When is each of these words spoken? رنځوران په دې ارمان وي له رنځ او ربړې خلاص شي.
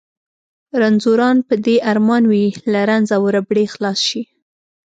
رنځوران 0.81 1.37
په 1.47 1.55
دې 1.65 1.75
ارمان 1.91 2.23
وي 2.31 2.45
له 2.71 2.81
رنځ 2.89 3.07
او 3.17 3.23
ربړې 3.35 3.65
خلاص 3.73 3.99
شي. 4.09 4.21